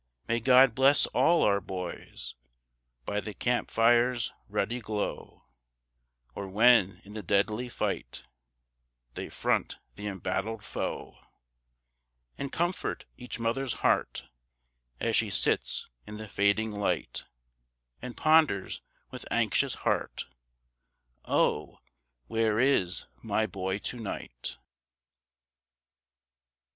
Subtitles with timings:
[0.27, 2.33] May God bless all our boys
[3.05, 5.45] By the camp fire's ruddy glow,
[6.33, 8.23] Or when in the deadly fight
[9.13, 11.19] They front the embattled foe;
[12.35, 14.25] And comfort each mother's heart,
[14.99, 17.25] As she sits in the fading light,
[18.01, 18.81] And ponders
[19.11, 20.25] with anxious heart
[21.25, 21.77] Oh,
[22.25, 24.57] where is my boy to night?